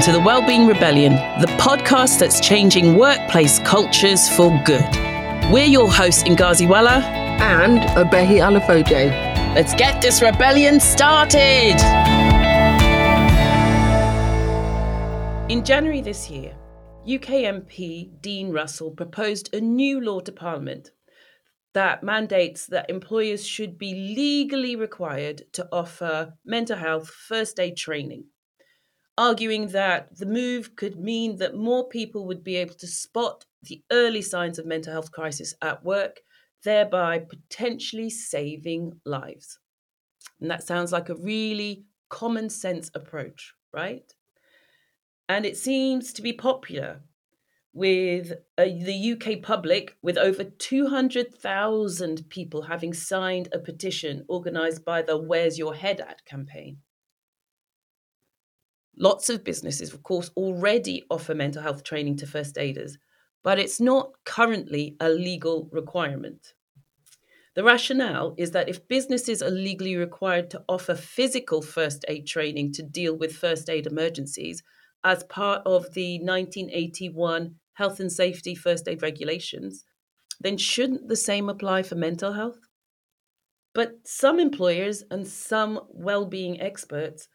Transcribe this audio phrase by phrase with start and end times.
[0.00, 4.88] welcome to the Wellbeing Rebellion, the podcast that's changing workplace cultures for good.
[5.52, 7.02] We're your hosts, Ngozi Weller
[7.42, 9.10] and Obehi Alafoje.
[9.54, 11.76] Let's get this rebellion started.
[15.50, 16.54] In January this year,
[17.04, 20.92] UK MP Dean Russell proposed a new law to Parliament
[21.74, 28.24] that mandates that employers should be legally required to offer mental health first aid training
[29.20, 33.82] arguing that the move could mean that more people would be able to spot the
[33.92, 36.20] early signs of mental health crisis at work,
[36.64, 39.58] thereby potentially saving lives.
[40.40, 44.10] And that sounds like a really common sense approach, right?
[45.28, 47.02] And it seems to be popular
[47.74, 55.02] with uh, the UK public, with over 200,000 people having signed a petition organised by
[55.02, 56.78] the Where's Your Head At campaign.
[59.00, 62.98] Lots of businesses, of course, already offer mental health training to first aiders,
[63.42, 66.52] but it's not currently a legal requirement.
[67.54, 72.72] The rationale is that if businesses are legally required to offer physical first aid training
[72.74, 74.62] to deal with first aid emergencies
[75.02, 79.86] as part of the 1981 Health and Safety First Aid Regulations,
[80.40, 82.58] then shouldn't the same apply for mental health?
[83.72, 87.28] But some employers and some well-being experts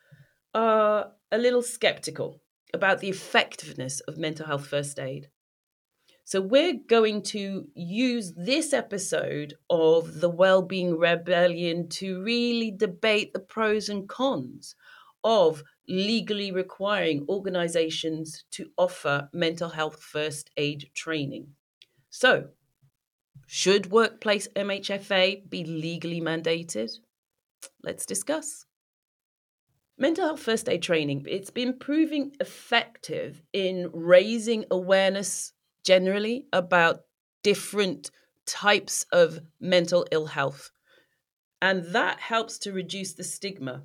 [0.53, 2.41] are a little skeptical
[2.73, 5.29] about the effectiveness of mental health first aid.
[6.23, 13.39] So, we're going to use this episode of the Wellbeing Rebellion to really debate the
[13.39, 14.75] pros and cons
[15.23, 21.49] of legally requiring organizations to offer mental health first aid training.
[22.09, 22.47] So,
[23.45, 26.89] should workplace MHFA be legally mandated?
[27.83, 28.64] Let's discuss.
[29.97, 35.53] Mental health first aid training, it's been proving effective in raising awareness
[35.85, 37.01] generally about
[37.43, 38.11] different
[38.45, 40.71] types of mental ill health.
[41.61, 43.83] And that helps to reduce the stigma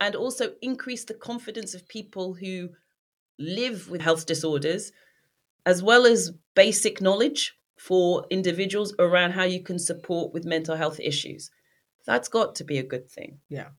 [0.00, 2.70] and also increase the confidence of people who
[3.38, 4.92] live with health disorders,
[5.66, 11.00] as well as basic knowledge for individuals around how you can support with mental health
[11.00, 11.50] issues.
[12.06, 13.40] That's got to be a good thing.
[13.48, 13.70] Yeah.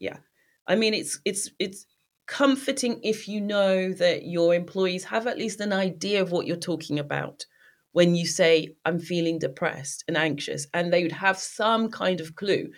[0.00, 0.18] Yeah.
[0.66, 1.86] I mean, it's it's it's
[2.26, 6.56] comforting if you know that your employees have at least an idea of what you're
[6.56, 7.46] talking about
[7.92, 12.34] when you say I'm feeling depressed and anxious, and they would have some kind of
[12.34, 12.70] clue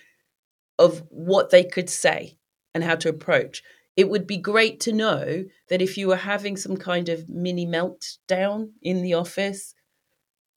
[0.78, 2.36] of what they could say
[2.74, 3.62] and how to approach.
[3.96, 7.66] It would be great to know that if you were having some kind of mini
[7.66, 9.74] meltdown in the office,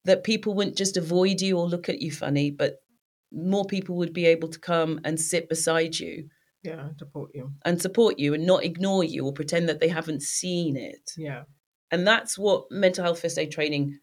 [0.06, 2.84] that people wouldn't just avoid you or look at you funny, but
[3.32, 6.30] more people would be able to come and sit beside you
[6.64, 7.52] yeah, and support you.
[7.66, 11.12] And support you and not ignore you or pretend that they haven't seen it.
[11.18, 11.44] Yeah.
[11.90, 14.00] And that's what mental health first aid training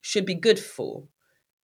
[0.00, 1.08] should be good for.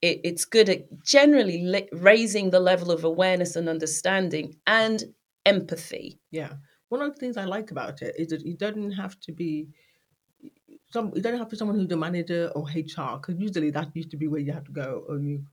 [0.01, 5.03] It, it's good at generally li- raising the level of awareness and understanding and
[5.47, 6.19] empathy.
[6.31, 6.55] Yeah.
[6.89, 9.69] One of the things I like about it is that it doesn't have to be
[10.93, 11.13] some.
[11.15, 14.11] You don't have to be someone who's a manager or HR because usually that used
[14.11, 15.45] to be where you have to go or you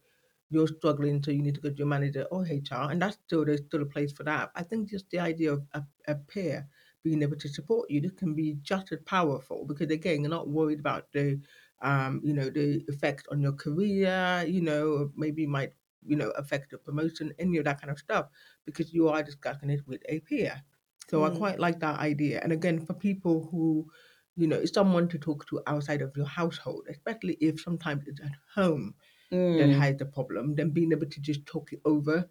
[0.50, 3.46] you're struggling, so you need to go to your manager or HR, and that's still
[3.46, 4.52] there's still a place for that.
[4.56, 6.68] I think just the idea of a, a peer
[7.04, 10.50] being able to support you, this can be just as powerful because again, you're not
[10.50, 11.40] worried about the
[11.82, 15.74] um, you know, the effect on your career, you know, maybe might,
[16.06, 18.28] you know, affect your promotion, any of that kind of stuff,
[18.66, 20.62] because you are discussing it with a peer.
[21.10, 21.34] So mm.
[21.34, 22.42] I quite like that idea.
[22.44, 23.88] And again, for people who,
[24.36, 28.31] you know, someone to talk to outside of your household, especially if sometimes it's at
[28.54, 28.94] home
[29.31, 29.57] mm.
[29.57, 32.29] that has the problem, then being able to just talk it over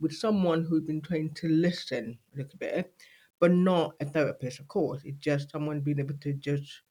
[0.00, 2.92] with someone who's been trained to listen a little bit,
[3.38, 5.02] but not a therapist, of course.
[5.04, 6.82] It's just someone being able to just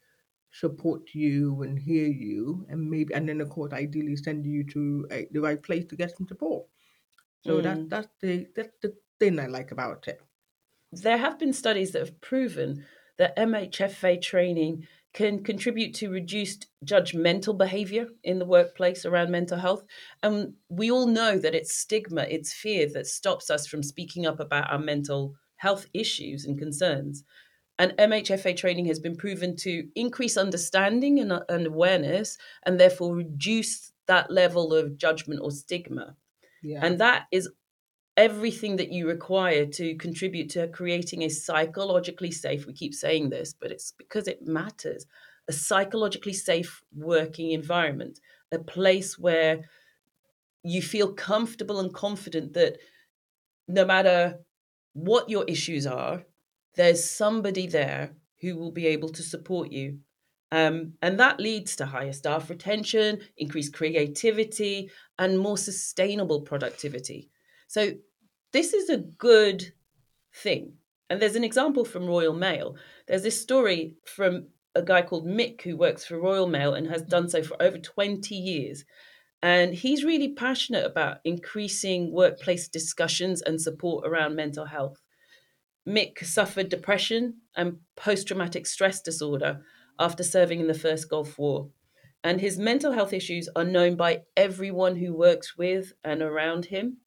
[0.51, 5.07] support you and hear you, and maybe, and then of course, ideally send you to
[5.11, 6.65] a, the right place to get some support.
[7.45, 7.63] So mm.
[7.63, 10.21] that's that's the that's the thing I like about it.
[10.91, 12.85] There have been studies that have proven
[13.17, 19.83] that MHFA training can contribute to reduced judgmental behavior in the workplace around mental health.
[20.21, 24.39] And we all know that it's stigma, it's fear that stops us from speaking up
[24.39, 27.23] about our mental health issues and concerns.
[27.79, 33.15] And MHFA training has been proven to increase understanding and, uh, and awareness and therefore
[33.15, 36.15] reduce that level of judgment or stigma.
[36.61, 36.81] Yeah.
[36.83, 37.49] And that is
[38.19, 43.53] everything that you require to contribute to creating a psychologically safe we keep saying this
[43.59, 45.05] but it's because it matters
[45.47, 48.19] a psychologically safe working environment
[48.51, 49.61] a place where
[50.63, 52.77] you feel comfortable and confident that
[53.67, 54.39] no matter
[54.93, 56.23] what your issues are
[56.75, 58.11] there's somebody there
[58.41, 59.99] who will be able to support you.
[60.51, 67.29] Um, and that leads to higher staff retention, increased creativity, and more sustainable productivity.
[67.67, 67.91] So,
[68.51, 69.73] this is a good
[70.33, 70.73] thing.
[71.09, 72.75] And there's an example from Royal Mail.
[73.07, 77.01] There's this story from a guy called Mick who works for Royal Mail and has
[77.01, 78.85] done so for over 20 years.
[79.41, 85.01] And he's really passionate about increasing workplace discussions and support around mental health.
[85.87, 89.61] Mick suffered depression and post traumatic stress disorder
[89.97, 91.69] after serving in the First Gulf War.
[92.23, 96.97] And his mental health issues are known by everyone who works with and around him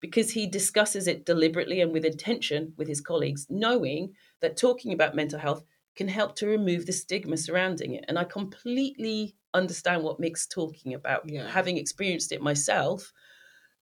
[0.00, 5.14] because he discusses it deliberately and with intention with his colleagues, knowing that talking about
[5.16, 5.64] mental health
[5.96, 8.04] can help to remove the stigma surrounding it.
[8.08, 11.48] And I completely understand what Mick's talking about, Yeah.
[11.50, 13.12] having experienced it myself.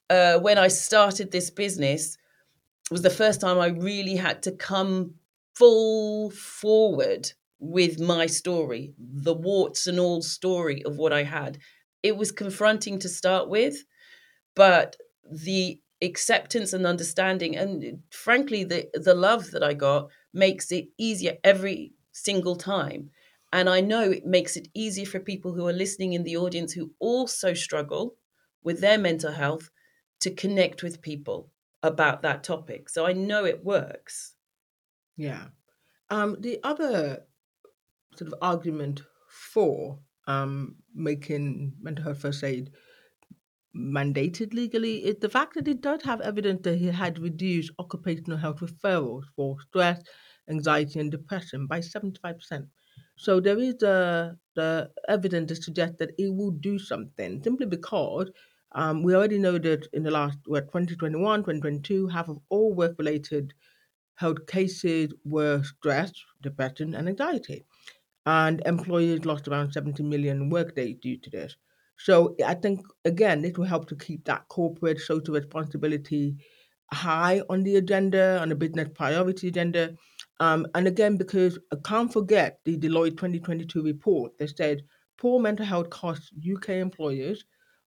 [0.08, 2.17] Uh, when I started this business,
[2.90, 5.14] was the first time I really had to come
[5.55, 11.58] full forward with my story, the warts and all story of what I had.
[12.02, 13.76] It was confronting to start with,
[14.55, 14.96] but
[15.31, 21.39] the acceptance and understanding and frankly the the love that I got makes it easier
[21.45, 23.11] every single time.
[23.53, 26.73] And I know it makes it easier for people who are listening in the audience
[26.73, 28.17] who also struggle
[28.65, 29.71] with their mental health
[30.21, 31.51] to connect with people
[31.83, 32.89] about that topic.
[32.89, 34.35] So I know it works.
[35.17, 35.49] Yeah.
[36.11, 37.27] Um, the other
[38.17, 42.73] sort of argument for um, making mental health first aid
[43.76, 48.38] mandated legally is the fact that it does have evidence that it had reduced occupational
[48.38, 50.03] health referrals for stress,
[50.49, 52.69] anxiety, and depression by 75%.
[53.17, 58.31] So there is the, the evidence to suggest that it will do something simply because
[58.73, 62.97] um, we already know that in the last, what, 2021, 2022, half of all work
[62.99, 63.55] related
[64.17, 66.12] health cases were stress,
[66.43, 67.65] depression, and anxiety.
[68.27, 71.56] And employers lost around 70 million workdays due to this.
[71.99, 76.37] So I think, again, this will help to keep that corporate social responsibility
[76.93, 79.96] high on the agenda, on the business priority agenda.
[80.41, 84.82] Um, and again, because I can't forget the Deloitte 2022 report that said
[85.17, 87.44] poor mental health costs UK employers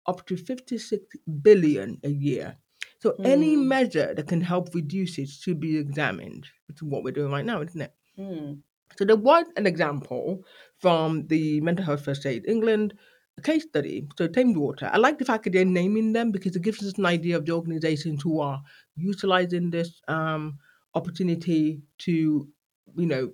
[0.06, 2.58] up to 56 billion a year.
[3.00, 3.69] So any Hmm.
[3.69, 7.44] measure that can help reduce it should be examined, which is what we're doing right
[7.44, 7.94] now, isn't it?
[8.17, 8.62] Hmm.
[8.97, 10.44] So there was an example
[10.79, 12.94] from the Mental Health First Aid England
[13.40, 14.06] case study.
[14.19, 14.90] So Thames Water.
[14.92, 17.46] I like the fact that they're naming them because it gives us an idea of
[17.46, 18.62] the organizations who are
[18.96, 20.58] utilizing this um,
[20.94, 22.48] opportunity to,
[22.96, 23.31] you know,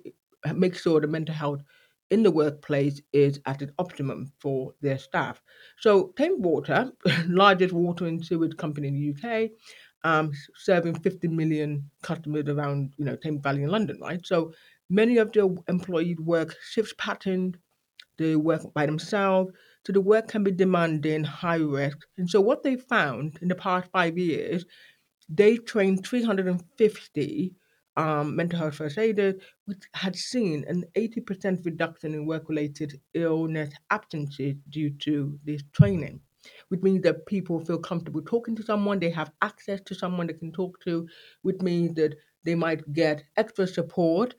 [0.53, 1.61] make sure the mental health
[2.09, 5.41] in the workplace is at its optimum for their staff.
[5.79, 6.91] So Thames Water,
[7.27, 9.49] largest water and sewage company in the UK,
[10.03, 14.25] um, serving 50 million customers around, you know, Thames Valley in London, right?
[14.25, 14.53] So
[14.89, 17.55] many of their employees work shift pattern,
[18.17, 19.51] they work by themselves,
[19.87, 21.99] so the work can be demanding, high risk.
[22.17, 24.65] And so what they found in the past five years,
[25.29, 27.55] they trained 350
[27.95, 34.55] um, mental health first aiders, which had seen an 80% reduction in work-related illness absences
[34.69, 36.19] due to this training.
[36.67, 40.33] Which means that people feel comfortable talking to someone, they have access to someone they
[40.33, 41.07] can talk to,
[41.43, 42.13] which means that
[42.43, 44.35] they might get extra support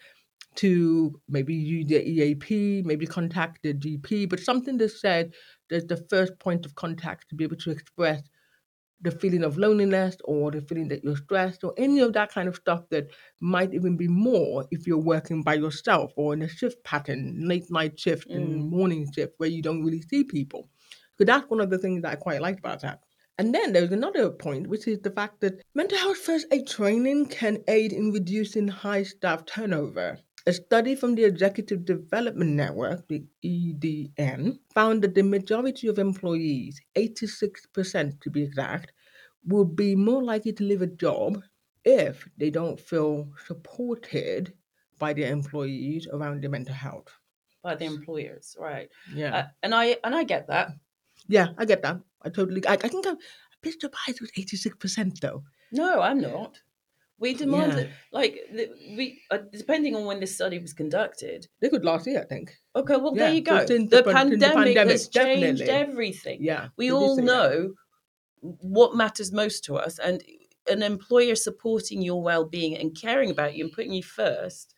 [0.59, 5.35] to maybe use the EAP, maybe contact the GP, but something that said
[5.71, 8.23] there's the first point of contact to be able to express
[9.01, 12.49] the feeling of loneliness or the feeling that you're stressed or any of that kind
[12.49, 13.07] of stuff that
[13.41, 17.71] might even be more if you're working by yourself or in a shift pattern, late
[17.71, 18.71] night shift and Mm.
[18.71, 20.69] morning shift where you don't really see people.
[21.17, 23.01] So that's one of the things that I quite liked about that.
[23.39, 27.27] And then there's another point, which is the fact that mental health first aid training
[27.27, 30.19] can aid in reducing high staff turnover.
[30.49, 36.81] A study from the Executive Development Network, the EDN, found that the majority of employees,
[36.97, 38.93] 86% to be exact,
[39.45, 41.43] will be more likely to leave a job
[41.85, 44.55] if they don't feel supported
[44.99, 47.13] by their employees around their mental health.
[47.63, 48.89] By the employers, right?
[49.15, 49.37] Yeah.
[49.37, 50.71] Uh, and I and I get that.
[51.27, 52.01] yeah, I get that.
[52.23, 55.45] I totally I, I think I'm a bit surprised with 86% though.
[55.73, 56.59] No, I'm not.
[57.21, 57.87] We demand Yeah.
[58.13, 58.39] like,
[58.97, 61.49] we uh, depending on when this study was conducted.
[61.61, 62.57] They could last year, I think.
[62.77, 63.65] Okay, well there you go.
[63.65, 65.69] The, the pan- since the pandemic, pandemic, has changed definitely.
[65.69, 66.39] everything.
[66.41, 66.69] Yeah.
[66.77, 67.27] We all say that.
[67.27, 67.75] know
[68.41, 70.23] what matters most to us, and
[70.71, 74.75] an employer supporting your well-being and caring about you and putting you first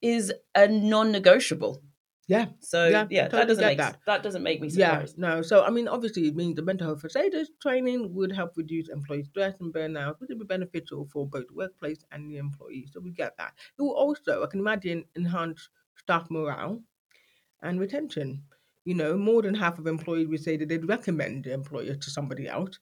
[0.00, 1.82] is a non-negotiable.
[2.30, 2.46] Yeah.
[2.60, 4.00] So Yeah, yeah, totally that doesn't make that.
[4.06, 5.18] that doesn't make me surprised.
[5.18, 5.42] Yeah, no.
[5.42, 9.24] So I mean, obviously, it means the mental health aiders training would help reduce employee
[9.24, 12.90] stress and burnout, which would be beneficial for both the workplace and the employees.
[12.92, 13.54] So we get that.
[13.78, 16.82] It will also, I can imagine, enhance staff morale
[17.62, 18.44] and retention.
[18.84, 22.10] You know, more than half of employees would say that they'd recommend the employer to
[22.10, 22.78] somebody else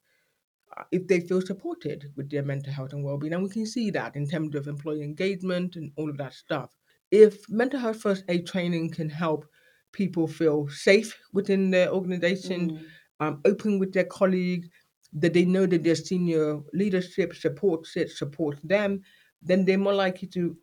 [0.77, 3.35] uh, if they feel supported with their mental health and well-being.
[3.35, 6.78] And we can see that in terms of employee engagement and all of that stuff.
[7.11, 9.47] If mental health first aid training can help
[9.93, 12.85] people feel safe within their organization, Mm.
[13.21, 14.69] um, open with their colleagues,
[15.15, 19.01] that they know that their senior leadership supports it, supports them,
[19.41, 20.57] then they're more likely to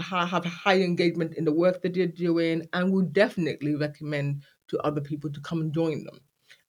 [0.00, 4.78] ha- have high engagement in the work that they're doing and will definitely recommend to
[4.80, 6.18] other people to come and join them.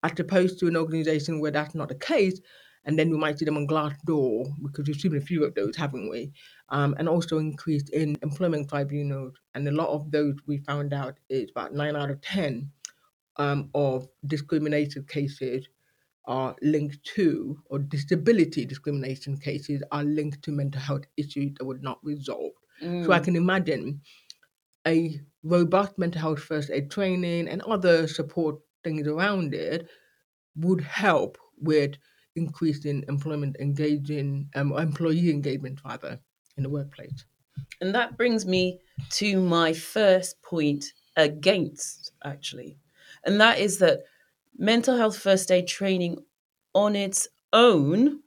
[0.03, 2.39] As opposed to an organization where that's not the case,
[2.85, 5.75] and then we might see them on Glassdoor because we've seen a few of those,
[5.75, 6.33] haven't we?
[6.69, 11.17] Um, and also increased in employment tribunals, and a lot of those we found out
[11.29, 12.71] is about nine out of ten
[13.37, 15.67] um, of discriminated cases
[16.25, 21.79] are linked to, or disability discrimination cases are linked to mental health issues that were
[21.79, 22.55] not resolved.
[23.01, 23.25] So I Mm.
[23.25, 24.01] can imagine
[24.87, 29.89] a robust mental health first aid training and other support things around it
[30.57, 31.95] would help with
[32.35, 36.19] increasing employment engaging um, employee engagement rather
[36.57, 37.25] in the workplace.
[37.81, 38.79] And that brings me
[39.11, 42.77] to my first point against, actually.
[43.23, 44.03] And that is that
[44.57, 46.19] mental health first aid training
[46.73, 48.21] on its own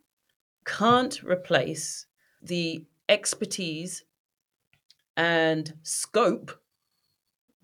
[0.65, 2.07] can't replace
[2.43, 4.05] the expertise
[5.17, 6.63] and scope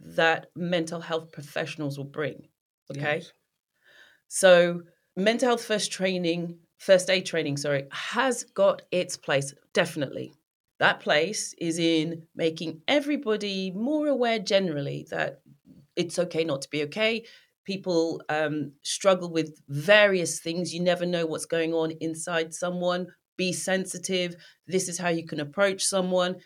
[0.01, 2.49] that mental health professionals will bring.
[2.91, 3.17] Okay.
[3.19, 3.33] Yes.
[4.29, 4.83] So,
[5.17, 10.33] mental health first training, first aid training, sorry, has got its place, definitely.
[10.81, 15.41] That place is in making everybody more aware generally that
[15.97, 17.25] it's okay not to be okay.
[17.65, 20.75] People um, struggle with various things.
[20.75, 23.07] You never know what's going on inside someone.
[23.37, 24.37] Be sensitive.
[24.67, 26.37] This is how you can approach someone.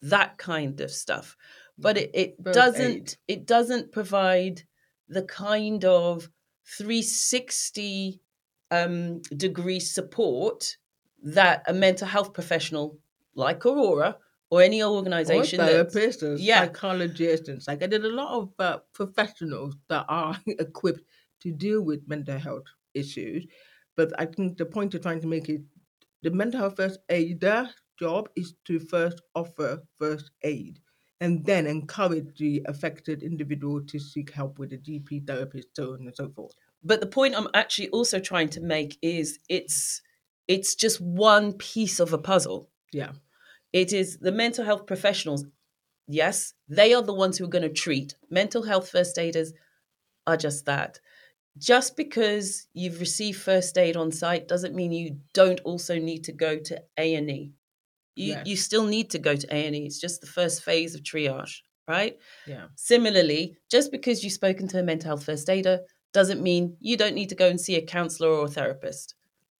[0.00, 1.36] That kind of stuff.
[1.76, 2.80] But it, it doesn't.
[2.80, 3.14] aid.
[3.28, 4.62] It doesn't provide
[5.08, 6.30] the kind of
[6.66, 8.20] 360
[8.70, 10.76] um, degree support
[11.22, 12.98] that a mental health professional
[13.34, 14.16] like Aurora
[14.50, 16.60] or any Or organization that therapists or yeah.
[16.60, 21.02] psychologists and like I did a lot of uh, professionals that are equipped
[21.42, 23.46] to deal with mental health issues.
[23.96, 25.60] But I think the point you're trying to make is
[26.22, 27.68] the mental health first aider
[27.98, 30.80] job is to first offer first aid
[31.20, 36.00] and then encourage the affected individual to seek help with a GP therapist, so on
[36.00, 36.54] and so forth.
[36.84, 40.02] but the point I'm actually also trying to make is it's
[40.48, 42.70] it's just one piece of a puzzle.
[42.92, 43.12] Yeah.
[43.72, 45.44] It is the mental health professionals.
[46.06, 48.14] Yes, they are the ones who are going to treat.
[48.30, 49.52] Mental health first aiders
[50.26, 51.00] are just that.
[51.58, 56.32] Just because you've received first aid on site doesn't mean you don't also need to
[56.32, 57.52] go to A&E.
[58.16, 59.86] You you still need to go to A&E.
[59.86, 62.16] It's just the first phase of triage, right?
[62.46, 62.66] Yeah.
[62.74, 65.80] Similarly, just because you've spoken to a mental health first aider
[66.12, 69.14] doesn't mean you don't need to go and see a counselor or a therapist.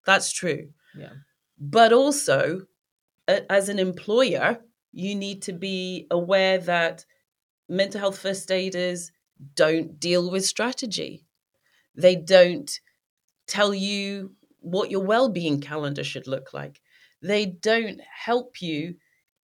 [0.06, 0.70] That's true.
[0.98, 1.12] Yeah.
[1.58, 2.62] But also,
[3.28, 4.60] as an employer,
[4.92, 7.04] you need to be aware that
[7.68, 9.12] mental health first aiders
[9.54, 11.26] don't deal with strategy.
[11.94, 12.80] They don't
[13.46, 16.80] tell you what your well-being calendar should look like.
[17.22, 18.96] They don't help you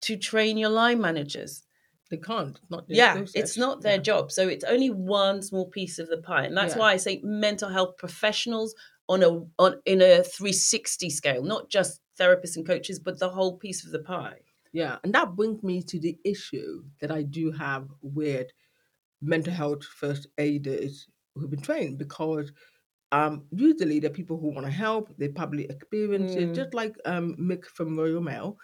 [0.01, 1.65] to train your line managers.
[2.09, 2.59] They can't.
[2.69, 4.03] Not Yeah, it's not their Yeah.
[4.03, 4.31] job.
[4.31, 6.45] So it's only one small piece of the pie.
[6.45, 6.79] And that's Yeah.
[6.79, 8.75] why I say mental health professionals
[9.07, 13.57] on a on in a 360 scale, not just therapists and coaches, but the whole
[13.57, 14.39] piece of the pie.
[14.73, 18.51] Yeah, and that brings me to the issue that I do have with
[19.21, 22.51] mental health first aiders who've been trained because
[23.11, 26.53] um, usually they're people who want to help, they probably experience it, Mm.
[26.53, 28.57] just like um, Mick from Royal Mail,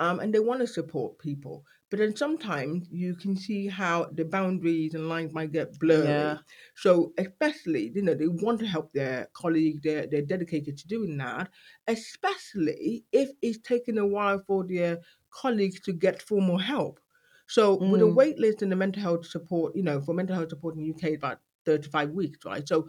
[0.00, 1.64] um, and they want to support people.
[1.90, 6.36] But then sometimes you can see how the boundaries and lines might get blurry.
[6.36, 6.42] Yeah.
[6.74, 11.16] So especially, you know, they want to help their colleague, they're, they're dedicated to doing
[11.18, 11.50] that,
[11.86, 16.98] especially if it's taking a while for their colleagues to get formal help.
[17.46, 18.08] So with a Mm.
[18.08, 20.86] wait list in the mental health support, you know, for mental health support in the
[20.86, 22.66] UK, about 35 weeks, right?
[22.66, 22.88] So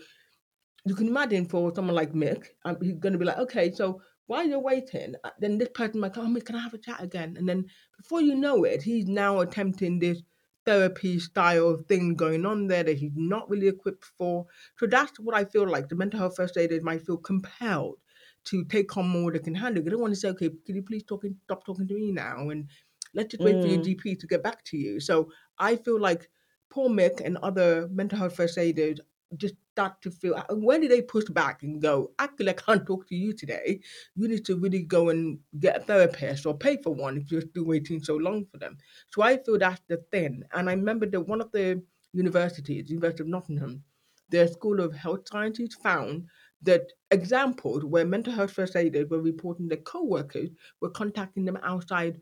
[0.85, 4.01] you can imagine for someone like Mick, um, he's going to be like, okay, so
[4.27, 6.77] while you're waiting, uh, then this person might come, oh, Mick, can I have a
[6.77, 7.35] chat again?
[7.37, 7.65] And then
[7.97, 10.21] before you know it, he's now attempting this
[10.65, 14.45] therapy style thing going on there that he's not really equipped for.
[14.77, 17.97] So that's what I feel like the mental health first aiders might feel compelled
[18.45, 19.83] to take on more they can handle.
[19.83, 22.49] They don't want to say, okay, can you please talk, stop talking to me now?
[22.49, 22.69] And
[23.13, 23.83] let's just wait for your Mm.
[23.83, 24.99] GP to get back to you.
[24.99, 26.29] So I feel like
[26.69, 28.99] poor Mick and other mental health first aiders
[29.37, 32.85] just start to feel uh, when did they push back and go, actually, I can't
[32.87, 33.81] talk to you today.
[34.15, 37.41] You need to really go and get a therapist or pay for one if you're
[37.41, 38.77] still waiting so long for them.
[39.11, 40.43] So I feel that's the thing.
[40.53, 43.83] And I remember that one of the universities, University of Nottingham,
[44.29, 46.27] their School of Health Sciences found
[46.61, 50.49] that examples where mental health first aiders were reporting their co-workers
[50.81, 52.21] were contacting them outside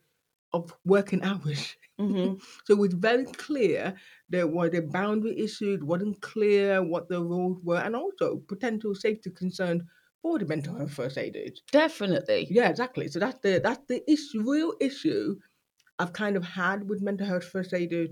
[0.53, 1.75] of working hours.
[1.99, 2.41] Mhm.
[2.65, 3.95] so it was very clear
[4.29, 9.29] there were the boundary issues, wasn't clear what the rules were, and also potential safety
[9.31, 9.83] concerns
[10.21, 11.61] for the mental health first aiders.
[11.71, 12.47] Definitely.
[12.49, 13.07] Yeah, exactly.
[13.07, 15.39] So that's the that's the issue, real issue
[15.99, 18.09] I've kind of had with mental health first aiders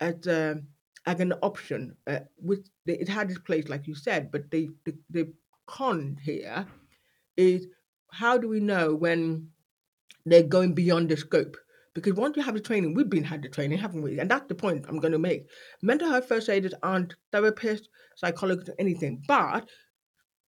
[0.00, 0.68] as um
[1.06, 4.70] as an option, uh, which they, it had its place, like you said, but the,
[4.84, 5.34] the the
[5.66, 6.66] con here
[7.36, 7.68] is
[8.12, 9.52] how do we know when
[10.26, 11.56] they're going beyond the scope?
[11.96, 14.18] Because once you have the training, we've been had the training, haven't we?
[14.18, 15.46] And that's the point I'm going to make.
[15.80, 17.86] Mental health first aiders aren't therapists,
[18.16, 19.66] psychologists, anything, but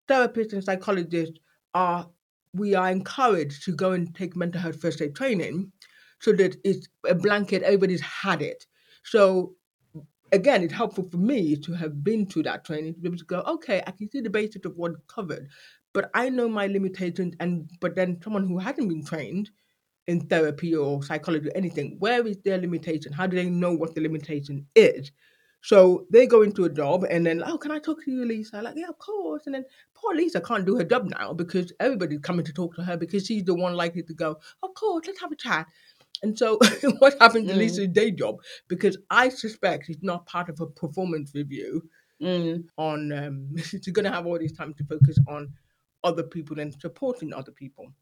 [0.08, 1.38] therapists and psychologists
[1.72, 2.10] are
[2.52, 5.70] we are encouraged to go and take mental health first aid training
[6.18, 8.66] so that it's a blanket, everybody's had it.
[9.04, 9.54] So
[10.32, 13.24] again, it's helpful for me to have been to that training to be able to
[13.24, 15.48] go, okay, I can see the basics of what's covered,
[15.92, 17.36] but I know my limitations.
[17.38, 19.50] And but then someone who hasn't been trained
[20.08, 23.12] in therapy or psychology or anything, where is their limitation?
[23.12, 25.12] How do they know what the limitation is?
[25.62, 28.62] So they go into a job and then, oh, can I talk to you, Lisa?
[28.62, 29.46] Like, yeah, of course.
[29.46, 32.82] And then poor Lisa can't do her job now because everybody's coming to talk to
[32.84, 35.66] her because she's the one likely to go, of course, let's have a chat.
[36.22, 36.58] And so
[36.98, 37.58] what happened to Mm.
[37.58, 38.36] Lisa's day job?
[38.68, 41.82] Because I suspect she's not part of a performance review
[42.22, 42.64] Mm.
[42.78, 45.52] on um she's gonna have all this time to focus on
[46.04, 47.92] other people and supporting other people.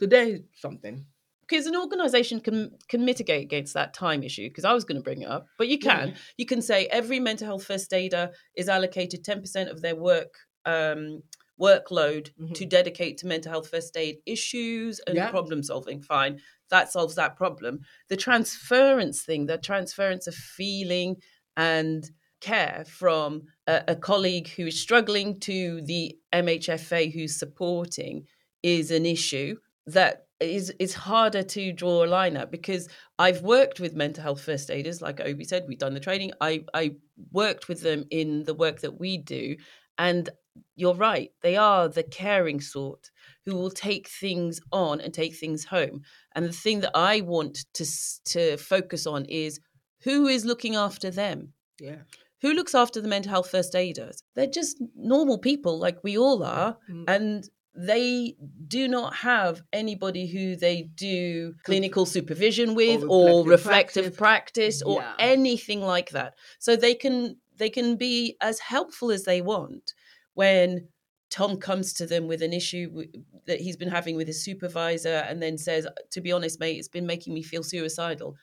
[0.00, 1.06] So there's something.
[1.50, 5.02] Because an organization can can mitigate against that time issue because i was going to
[5.02, 5.90] bring it up but you Yeah.
[6.06, 10.32] can you can say every mental health first aider is allocated 10% of their work
[10.64, 11.22] um,
[11.60, 12.68] workload to Mhm.
[12.70, 15.30] dedicate to mental health first aid issues and Yeah.
[15.30, 16.40] problem solving fine
[16.70, 21.16] that solves that problem the transference thing the transference of feeling
[21.56, 22.10] and
[22.40, 28.26] care from a, a colleague who is struggling to the mhfa who's supporting
[28.62, 29.56] is an issue
[29.92, 34.40] that is is harder to draw a line at because I've worked with mental health
[34.42, 36.32] first aiders, like Obi said, we've done the training.
[36.40, 36.92] I I
[37.32, 39.56] worked with them in the work that we do,
[39.98, 40.30] and
[40.76, 43.10] you're right, they are the caring sort
[43.44, 46.02] who will take things on and take things home.
[46.34, 47.84] And the thing that I want to
[48.26, 49.60] to focus on is
[50.02, 51.52] who is looking after them.
[51.78, 52.02] Yeah.
[52.40, 54.22] Who looks after the mental health first aiders?
[54.34, 57.04] They're just normal people like we all are Mm.
[57.06, 58.34] and they
[58.66, 64.80] do not have anybody who they do clinical supervision with or reflective reflective practice.
[64.80, 65.14] practice, or Yeah.
[65.18, 69.92] anything like that so they can they can be as helpful as they want
[70.34, 70.88] when
[71.30, 73.12] tom comes to them with an issue w-
[73.46, 76.88] that he's been having with his supervisor and then says to be honest mate it's
[76.88, 78.34] been making me feel suicidal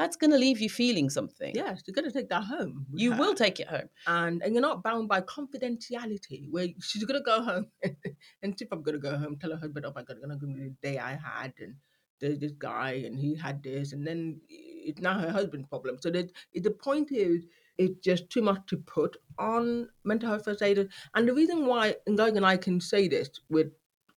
[0.00, 2.86] that's going to leave you feeling something Yes, you're gonna take that home.
[3.02, 7.22] you will take it home and and you're not bound by confidentiality where she's gonna
[7.34, 7.66] go home
[8.42, 10.48] and if I'm gonna go home, tell her husband, oh my god, I'm gonna give
[10.48, 11.74] me the day I had and
[12.20, 15.96] there's this guy and he had this and then it's now her husband's problem.
[16.00, 17.46] So that the point is
[17.78, 20.88] it's just too much to put on mental health first aiders.
[21.14, 23.68] And the reason why Ngozi and I can say this with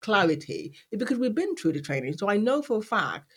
[0.01, 2.17] clarity is because we've been through the training.
[2.17, 3.31] So I know for a fact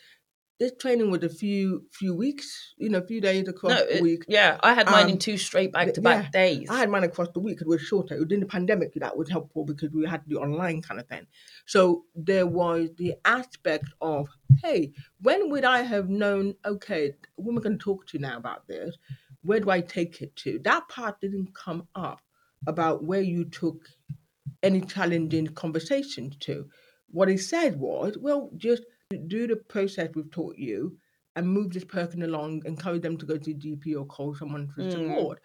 [0.59, 4.01] this training was a few few weeks, you know, a few days across no the
[4.01, 4.23] week.
[4.27, 7.03] yeah i had mine in Um, two straight back to back days I had mine
[7.03, 7.61] across the week.
[7.61, 8.23] It was shorter.
[8.25, 11.27] During the pandemic, that was helpful because we had to do online kind of thing.
[11.65, 14.29] So there was the aspect of,
[14.63, 18.37] hey, when would I have known, okay, who am I going to talk to now
[18.37, 18.97] about this?
[19.43, 20.59] Where do I take it to?
[20.63, 22.21] That part didn't come up
[22.65, 23.87] about where you took
[24.63, 26.67] any challenging conversations to.
[27.11, 28.83] What he said was, well, just
[29.15, 30.97] do the process we've taught you
[31.35, 34.81] and move this person along, encourage them to go to GP or call someone for
[34.81, 34.91] Mm.
[34.91, 35.39] support.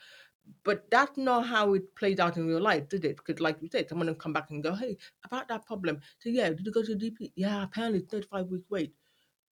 [0.65, 3.17] But that's not how it plays out in real life, did it?
[3.17, 6.31] Because, like you said, someone will come back and go, "Hey, about that problem." So,
[6.31, 7.33] yeah, did you go to the GP?
[7.37, 8.93] Yeah, apparently it's thirty-five weeks wait.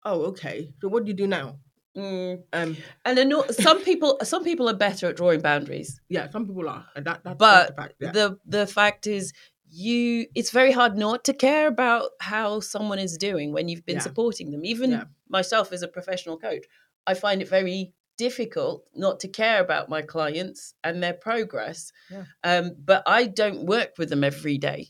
[0.05, 0.73] Oh, okay.
[0.81, 1.61] So, what do you do now?
[1.97, 2.43] Mm.
[2.53, 6.47] Um, and I know some people some people are better at drawing boundaries yeah, some
[6.47, 7.95] people are, and that, that But the fact.
[8.01, 8.13] Yeah.
[8.13, 9.33] the the fact is
[9.73, 13.97] you it's very hard not to care about how someone is doing when you've been
[13.97, 14.03] Yeah.
[14.03, 15.05] supporting them even Yeah.
[15.29, 16.65] myself as a professional coach
[17.07, 22.25] i find it very difficult not to care about my clients and their progress Yeah.
[22.45, 24.89] um, but i don't work with them every day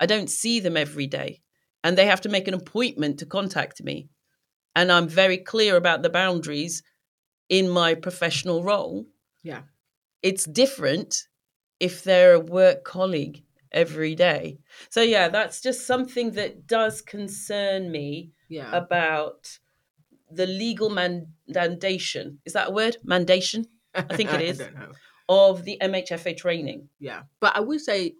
[0.00, 1.42] i don't see them every day
[1.84, 4.08] and they have to make an appointment to contact me
[4.74, 6.82] and i'm very clear about the boundaries
[7.48, 9.06] in my professional role
[9.44, 9.62] Yeah.
[10.22, 11.28] It's different
[11.78, 13.44] if they're a work colleague
[13.76, 14.58] every day.
[14.90, 18.70] So yeah, that's just something that does concern me Yeah.
[18.76, 19.58] about
[20.30, 22.38] the legal mandation.
[22.44, 22.96] Is that a word?
[23.06, 24.58] Mandation I think it is.
[24.58, 24.92] don't know.
[25.28, 26.88] of the MHFA training.
[26.98, 27.22] Yeah.
[27.40, 28.14] But I will say,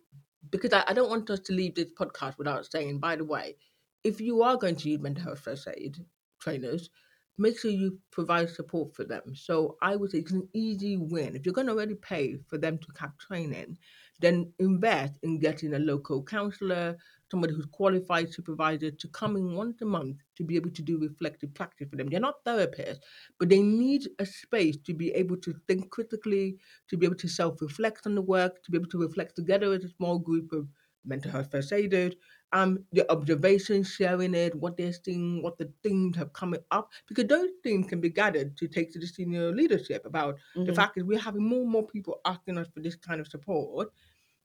[0.51, 3.57] because I, I don't want us to leave this podcast without saying, by the way,
[4.05, 5.97] if you are going to use mental health first aid
[6.40, 6.90] trainers,
[7.38, 9.35] make sure you provide support for them.
[9.35, 11.37] So I would say it's an easy win.
[11.37, 13.79] If you're going to already pay for them to have training,
[14.21, 16.97] then invest in getting a local counselor,
[17.31, 20.99] somebody who's qualified supervisor to come in once a month to be able to do
[20.99, 22.09] reflective practice for them.
[22.09, 23.01] They're not therapists,
[23.39, 26.57] but they need a space to be able to think critically,
[26.89, 29.85] to be able to self-reflect on the work, to be able to reflect together as
[29.85, 30.69] a small group of
[31.05, 32.15] mental health first aiders,
[32.53, 37.27] um, the observations, sharing it, what they're seeing, what the themes have coming up, because
[37.27, 40.75] those themes can be gathered to take to the senior leadership about the Mhm.
[40.75, 43.91] fact is we're having more and more people asking us for this kind of support.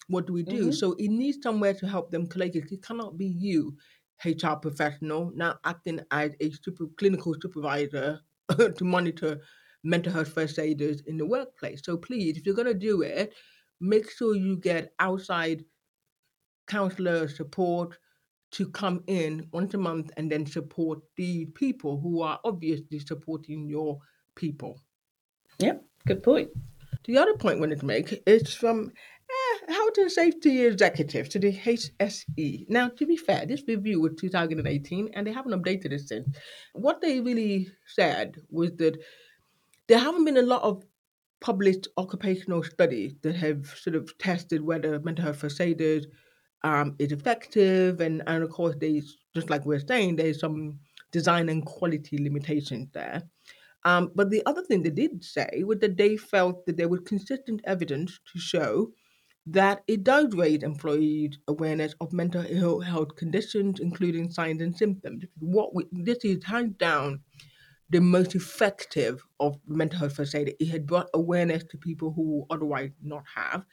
[0.07, 0.71] What do we do?
[0.71, 0.71] Mhm.
[0.71, 2.71] So it needs somewhere to help them collate it.
[2.71, 3.77] It cannot be you,
[4.25, 8.21] HR professional, now acting as a super clinical supervisor
[8.57, 9.41] to monitor
[9.83, 11.81] mental health first aiders in the workplace.
[11.83, 13.33] So please, if you're gonna do it,
[13.79, 15.65] make sure you get outside
[16.67, 17.97] counselor support
[18.51, 23.67] to come in once a month and then support the people who are obviously supporting
[23.67, 23.99] your
[24.35, 24.81] people.
[25.59, 26.49] Yep, good point.
[27.05, 28.91] The other point I wanted to make is from
[29.29, 32.69] eh, Health and Safety Executive to the HSE.
[32.69, 36.27] Now, to be fair, this review was 2018 and they haven't updated it since.
[36.73, 38.97] What they really said was that
[39.87, 40.83] there haven't been a lot of
[41.39, 46.05] published occupational studies that have sort of tested whether mental health first aiders
[46.63, 50.79] um, is effective, and, and of course, there's just like we're saying, there's some
[51.11, 53.23] design and quality limitations there.
[53.83, 56.99] Um, but the other thing they did say was that they felt that there was
[57.01, 58.91] consistent evidence to show
[59.47, 65.23] that it does raise employees' awareness of mental ill health conditions, including signs and symptoms.
[65.39, 67.21] What we, this is hands down
[67.89, 70.55] the most effective of mental health aid.
[70.59, 73.65] It had brought awareness to people who otherwise not have,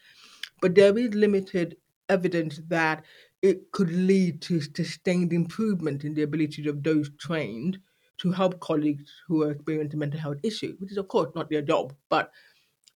[0.63, 1.77] but there is limited
[2.09, 3.05] evidence that
[3.43, 7.79] it could lead to sustained improvement in the ability of those trained
[8.19, 11.63] to help colleagues who are experiencing mental health issues, which is of course not their
[11.63, 11.95] job.
[12.09, 12.33] But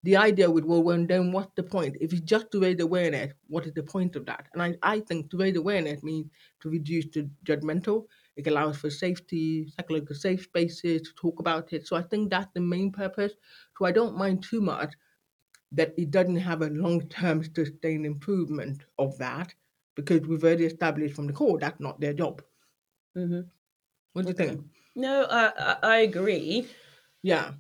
[0.05, 1.97] the idea with well, when then what's the point?
[2.01, 4.49] If it's just to raise awareness, what is the point of that?
[4.53, 6.31] And I, I think to raise awareness means
[6.63, 8.07] to reduce the judgmental.
[8.37, 11.87] It allows for safety, psychological safe spaces to talk about it.
[11.87, 13.33] So I think that's the main purpose.
[13.79, 14.95] So I don't mind too much
[15.73, 19.55] that it doesn't have a long-term sustained improvement of that
[19.95, 22.43] because we've already established from the core that's not their job.
[23.15, 23.41] hmm
[24.13, 24.61] What do you think?
[24.95, 26.69] No, I, I, I agree.
[27.23, 27.53] Yeah.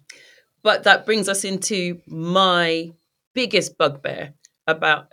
[0.63, 2.93] But that brings us into my
[3.35, 4.35] biggest bugbear
[4.67, 5.13] about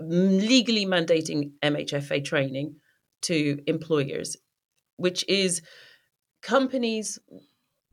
[0.00, 2.76] legally mandating MHFA training
[3.22, 4.36] to employers,
[4.96, 5.62] which is
[6.42, 7.18] companies,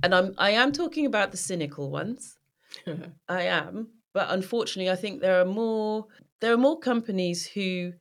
[0.02, 2.38] and I'm I am talking about the cynical ones.
[3.30, 6.06] I am, but unfortunately, I think there are more
[6.40, 7.94] there are more companies who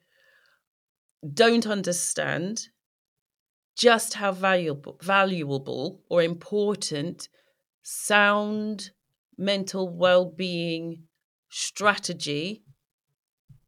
[1.33, 2.69] don't understand
[3.77, 7.29] just how valuable valuable or important
[7.83, 8.91] sound
[9.39, 11.05] mental well-being
[11.49, 12.63] strategy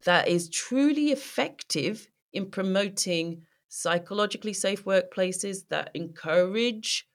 [0.05, 7.09] that is truly effective in promoting psychologically safe workplaces that encourage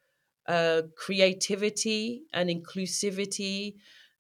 [0.48, 3.76] uh, creativity and inclusivity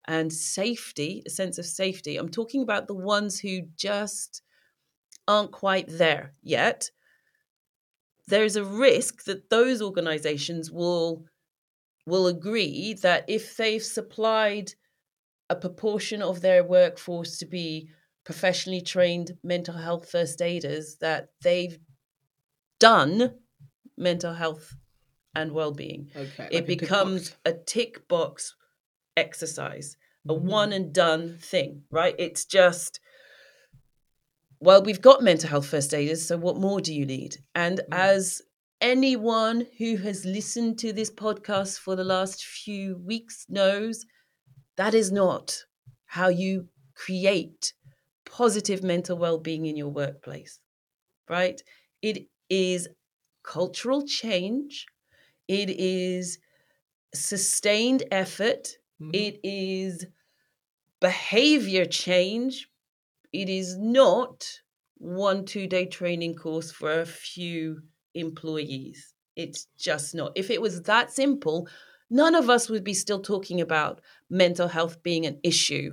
[0.10, 2.17] and safety, a sense of safety.
[2.17, 4.41] I'm talking about the ones who just
[5.28, 6.89] aren't quite there yet.
[8.28, 11.26] There's a risk that those organizations will
[12.08, 14.74] will agree that if they've supplied
[15.48, 17.89] a proportion of their workforce to be
[18.24, 21.78] professionally trained mental health first aiders that they've
[22.80, 23.36] done
[23.95, 24.76] mental health
[25.36, 26.48] and well-being Okay.
[26.52, 28.56] it becomes a tick box
[29.17, 30.41] exercise a Mhm.
[30.43, 33.00] one and done thing right it's just
[34.60, 37.86] well we've got mental health first aiders so what more do you need and Mm.
[37.98, 38.41] as
[38.82, 44.06] anyone who has listened to this podcast for the last few weeks knows
[44.78, 45.65] that is not
[46.06, 47.74] how you create
[48.26, 50.60] positive mental well-being in your workplace
[51.30, 51.62] right
[52.02, 52.88] it is
[53.43, 54.86] cultural change
[55.48, 56.39] it is
[57.13, 59.12] sustained effort Mhm.
[59.14, 60.08] it is
[61.00, 62.70] behavior change
[63.34, 64.48] it is not
[64.98, 67.82] one two day training course for a few
[68.16, 71.68] employees it's just not if it was that simple
[72.10, 75.92] none of us would be still talking about mental health being an issue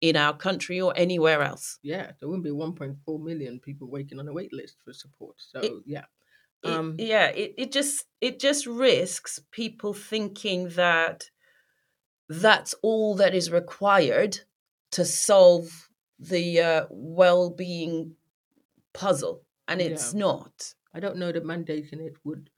[0.00, 1.78] in our country or anywhere else.
[1.82, 5.36] Yeah, there wouldn't be 1.4 million people waiting on a wait list for support.
[5.38, 6.06] So It- yeah,
[6.62, 11.30] It- Um, yeah, it, it just it just risks people thinking that
[12.28, 14.40] that's all that is required
[14.92, 18.16] to solve the uh, well-being
[18.94, 20.20] puzzle, and it's Yeah.
[20.20, 20.74] not.
[20.94, 22.50] I don't know that mandating it would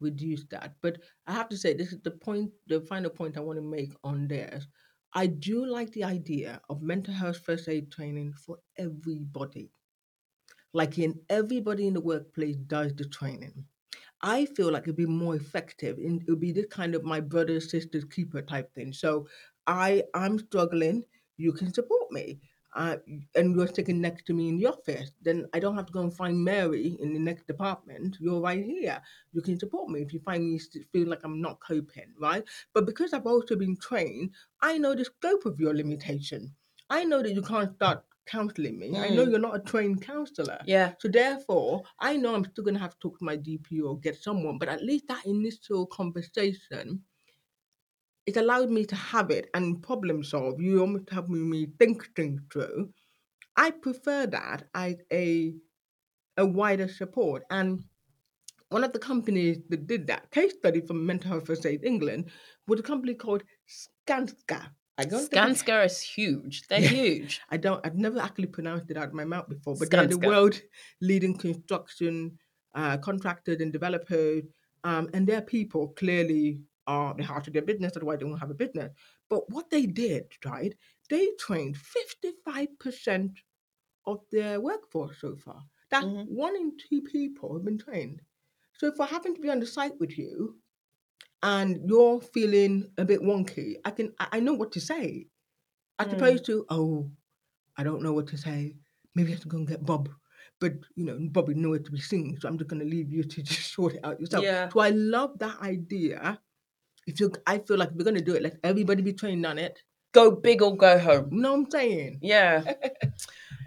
[0.00, 0.76] reduce that.
[0.82, 3.62] But I have to say, this is the point, the final point I want to
[3.62, 4.66] make on this.
[5.14, 9.72] I do like the idea of mental health first aid training for everybody.
[10.74, 13.66] Like in everybody in the workplace does the training.
[14.22, 17.20] I feel like it'd be more effective and it would be this kind of my
[17.20, 18.92] brother, sister's keeper type thing.
[18.92, 19.28] So
[19.66, 21.04] I I'm struggling,
[21.36, 22.40] you can support me.
[22.74, 22.98] Uh,
[23.34, 26.02] and you're sitting next to me in the office, then I don't have to go
[26.02, 28.18] and find Mary in the next department.
[28.20, 29.00] You're right here.
[29.32, 30.60] You can support me if you find me
[30.92, 32.44] feel like I'm not coping, right?
[32.74, 36.54] But because I've also been trained, I know the scope of your limitation.
[36.90, 38.96] I know that you can't start counseling me.
[38.98, 39.30] I know Mm.
[39.30, 40.58] you're not a trained counselor.
[40.66, 43.98] Yeah, So therefore, I know I'm still gonna have to talk to my GP or
[43.98, 47.04] get someone, but at least that initial conversation,
[48.26, 50.60] it allowed me to have it and problem solve.
[50.60, 52.92] You almost helping me think things through.
[53.56, 55.54] I prefer that as a
[56.36, 57.44] a wider support.
[57.50, 57.84] And
[58.70, 62.30] one of the companies that did that case study from Mental Health First Aid England
[62.68, 64.70] was a company called Skanska.
[64.98, 66.66] I don't think Skanska is huge.
[66.68, 66.88] They're Yeah.
[66.88, 67.40] huge.
[67.50, 67.84] I don't.
[67.84, 70.60] I've never actually pronounced it out of my mouth before, but they're the world
[71.00, 72.38] leading construction
[72.74, 74.44] uh, contractors and developers,
[74.84, 77.96] um, and their people clearly are the heart of their business.
[77.96, 78.92] Otherwise, they won't have a business.
[79.28, 80.74] But what they did, right?
[81.10, 83.38] They trained fifty-five percent
[84.06, 85.62] of their workforce so far.
[85.90, 86.26] That's Mhm.
[86.28, 88.22] one in two people have been trained.
[88.78, 90.60] So if I happen to be on the site with you,
[91.42, 94.12] and you're feeling a bit wonky, I can.
[94.18, 95.26] I I know what to say
[95.98, 96.12] as Mm.
[96.14, 97.10] opposed to oh
[97.78, 98.74] i don't know what to say
[99.14, 100.10] maybe i have to go and get bob
[100.60, 103.10] but you know bob is nowhere to be seen so i'm just going to leave
[103.10, 104.68] you to just sort it out yourself Yeah.
[104.70, 106.38] so i love that idea
[107.06, 109.46] if you i feel like if we're going to do it let everybody be trained
[109.46, 111.28] on it Go big or go home.
[111.32, 112.62] you know what i'm saying Yeah.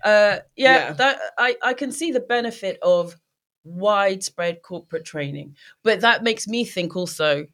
[0.04, 0.94] Uh, yeah, Yeah.
[0.94, 3.16] that I, I can see the benefit of
[3.66, 5.56] widespread corporate training.
[5.84, 7.46] But that makes me think also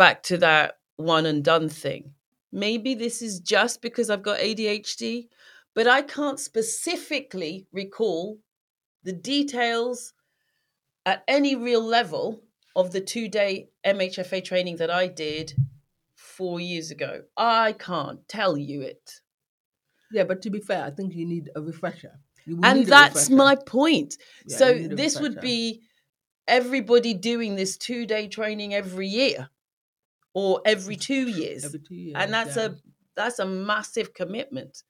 [0.00, 2.14] back to that one and done thing.
[2.50, 5.28] Maybe this is just because I've got ADHD,
[5.74, 8.38] but I can't specifically recall
[9.04, 10.14] the details
[11.04, 12.42] at any real level
[12.74, 15.52] of the two day MHFA training that I did
[16.14, 17.24] four years ago.
[17.36, 19.20] I can't tell you it.
[20.16, 22.14] yeah but to be fair i think you need a refresher
[22.68, 23.36] and that's refresher.
[23.36, 24.16] my point.
[24.46, 24.66] Yeah, so
[25.02, 25.82] this would be
[26.48, 29.50] everybody doing this two day training every year
[30.34, 32.66] or every two years, every two years and that's yeah.
[32.66, 32.70] a
[33.16, 34.82] that's a massive commitment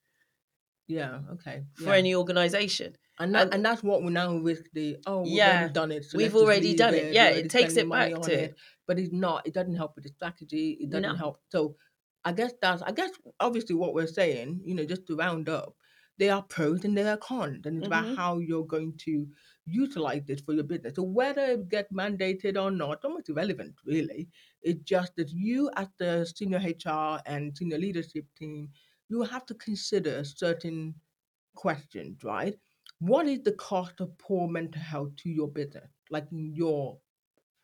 [0.89, 1.95] yeah okay for yeah.
[1.97, 2.95] any organization.
[3.21, 5.93] and, that, and- and that's what we're now with the oh we've Yeah, already done
[5.93, 7.05] it so we've already done it.
[7.07, 8.55] we're Yeah, it takes it back to- it.
[8.87, 11.15] but it's not it doesn't help with the strategy it doesn't No.
[11.15, 11.77] help so
[12.25, 15.75] i guess that's i guess obviously what we're saying you know just to round up
[16.19, 17.87] there are pros and there are cons and it's Mhm.
[17.87, 19.27] about how you're going to
[19.71, 20.95] utilize this for your business.
[20.97, 24.29] So whether it gets mandated or not almost irrelevant really.
[24.63, 28.69] It's just that you as the senior hr and senior leadership team
[29.09, 30.95] you have to consider certain
[31.55, 32.55] questions right?
[32.99, 36.99] What is the cost of poor mental health to your business like in your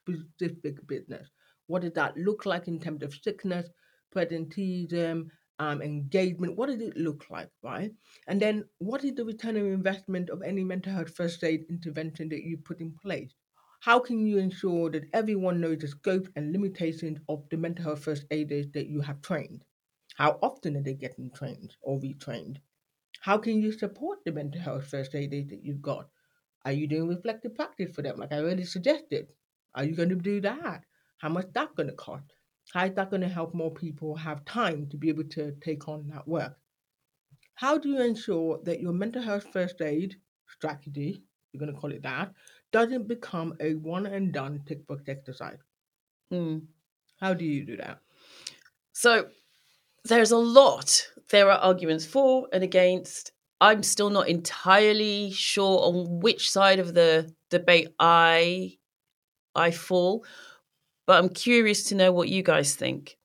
[0.09, 1.29] specific business?
[1.67, 3.69] What does that look like in terms of sickness,
[4.15, 6.57] presenteeism, um, engagement?
[6.57, 7.93] What did it look like, right?
[8.27, 12.29] And then what is the return on investment of any mental health first aid intervention
[12.31, 13.35] that you put in place?
[13.81, 18.05] How can you ensure that everyone knows the scope and limitations of the mental health
[18.05, 19.65] first aiders that you have trained?
[20.17, 22.59] How often are they getting trained or retrained?
[23.21, 26.09] How can you support the mental health first aiders that you've got?
[26.65, 29.33] Are you doing reflective practice for them, like I already suggested?
[29.75, 30.85] Are you going to do that?
[31.19, 32.35] How much that going to cost?
[32.73, 35.89] How is that going to help more people have time to be able to take
[35.89, 36.57] on that work?
[37.55, 40.17] How do you ensure that your mental health first aid
[40.49, 42.33] strategy, you're going to call it that,
[42.73, 45.59] doesn't become a one and done tick box exercise?
[46.33, 46.67] Mm.
[47.21, 48.01] How do you do that?
[48.93, 49.29] So
[50.05, 51.09] there's a lot.
[51.31, 53.33] There are arguments for and against.
[53.61, 58.77] I'm still not entirely sure on which side of the debate I
[59.55, 60.27] I fall,
[61.07, 63.17] but I'm curious to know what you guys think.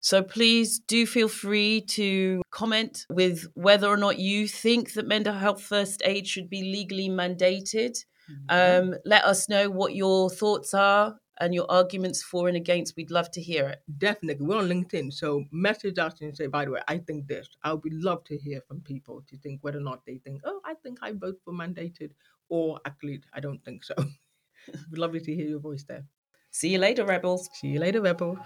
[0.00, 5.34] So please do feel free to comment with whether or not you think that mental
[5.34, 8.04] health first aid should be legally mandated.
[8.48, 12.96] Um, let us know what your thoughts are and your arguments for and against.
[12.96, 13.82] We'd love to hear it.
[13.98, 14.46] Definitely.
[14.46, 15.12] We're on LinkedIn.
[15.12, 17.48] So message us and say, by the way, I think this.
[17.62, 20.60] I would love to hear from people to think whether or not they think, oh,
[20.64, 22.10] I think I vote for mandated,
[22.48, 23.94] or actually, I don't think so.
[24.90, 26.04] We'd lovely to hear your voice there.
[26.52, 27.48] See you later, Rebels.
[27.52, 28.38] See you later, Rebels.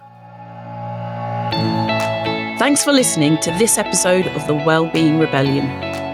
[2.58, 5.66] Thanks for listening to this episode of the Wellbeing Rebellion.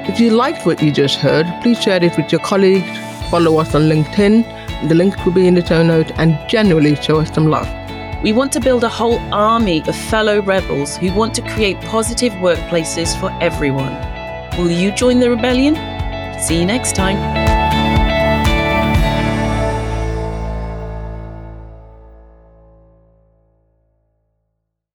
[0.08, 2.88] If you liked what you just heard, please share it with your colleagues,
[3.30, 7.20] follow us on LinkedIn, the links will be in the show notes, and generally show
[7.20, 7.68] us some love.
[8.22, 12.32] We want to build a whole army of fellow rebels who want to create positive
[12.34, 13.92] workplaces for everyone.
[14.58, 15.74] Will you join the rebellion?
[16.40, 17.39] See you next time.